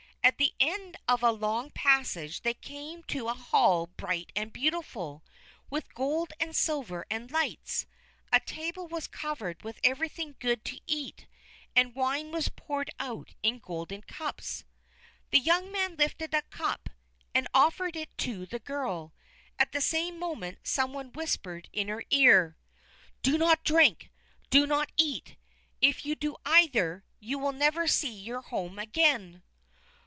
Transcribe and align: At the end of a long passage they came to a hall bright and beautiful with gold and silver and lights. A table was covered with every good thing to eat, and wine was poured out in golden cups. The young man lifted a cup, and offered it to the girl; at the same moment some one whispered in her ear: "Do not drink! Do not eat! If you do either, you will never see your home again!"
At 0.23 0.37
the 0.37 0.53
end 0.59 0.97
of 1.07 1.23
a 1.23 1.31
long 1.31 1.71
passage 1.71 2.41
they 2.41 2.53
came 2.53 3.01
to 3.05 3.27
a 3.27 3.33
hall 3.33 3.87
bright 3.87 4.31
and 4.35 4.53
beautiful 4.53 5.23
with 5.71 5.95
gold 5.95 6.31
and 6.39 6.55
silver 6.55 7.07
and 7.09 7.31
lights. 7.31 7.87
A 8.31 8.39
table 8.39 8.87
was 8.87 9.07
covered 9.07 9.63
with 9.63 9.79
every 9.83 10.09
good 10.37 10.63
thing 10.63 10.77
to 10.77 10.79
eat, 10.85 11.25
and 11.75 11.95
wine 11.95 12.29
was 12.31 12.49
poured 12.49 12.91
out 12.99 13.33
in 13.41 13.57
golden 13.57 14.03
cups. 14.03 14.63
The 15.31 15.39
young 15.39 15.71
man 15.71 15.95
lifted 15.95 16.35
a 16.35 16.43
cup, 16.43 16.89
and 17.33 17.47
offered 17.51 17.95
it 17.95 18.15
to 18.19 18.45
the 18.45 18.59
girl; 18.59 19.15
at 19.57 19.71
the 19.71 19.81
same 19.81 20.19
moment 20.19 20.59
some 20.63 20.93
one 20.93 21.11
whispered 21.13 21.67
in 21.73 21.87
her 21.87 22.03
ear: 22.11 22.57
"Do 23.23 23.39
not 23.39 23.63
drink! 23.63 24.11
Do 24.51 24.67
not 24.67 24.91
eat! 24.97 25.35
If 25.81 26.05
you 26.05 26.13
do 26.13 26.37
either, 26.45 27.05
you 27.19 27.39
will 27.39 27.53
never 27.53 27.87
see 27.87 28.13
your 28.13 28.41
home 28.43 28.77
again!" 28.77 29.41